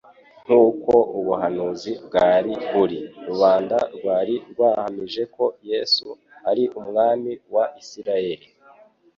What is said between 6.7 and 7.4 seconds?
Umwami